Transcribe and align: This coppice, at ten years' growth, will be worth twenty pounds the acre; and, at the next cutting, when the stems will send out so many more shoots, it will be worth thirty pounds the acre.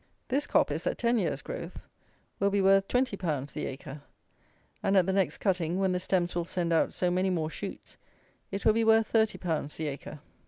This 0.29 0.47
coppice, 0.47 0.87
at 0.87 0.97
ten 0.97 1.19
years' 1.19 1.43
growth, 1.43 1.85
will 2.39 2.49
be 2.49 2.59
worth 2.59 2.87
twenty 2.87 3.15
pounds 3.15 3.53
the 3.53 3.67
acre; 3.67 4.01
and, 4.81 4.97
at 4.97 5.05
the 5.05 5.13
next 5.13 5.37
cutting, 5.37 5.77
when 5.77 5.91
the 5.91 5.99
stems 5.99 6.33
will 6.33 6.43
send 6.43 6.73
out 6.73 6.91
so 6.91 7.11
many 7.11 7.29
more 7.29 7.51
shoots, 7.51 7.97
it 8.49 8.65
will 8.65 8.73
be 8.73 8.83
worth 8.83 9.05
thirty 9.05 9.37
pounds 9.37 9.75
the 9.75 9.85
acre. 9.87 10.19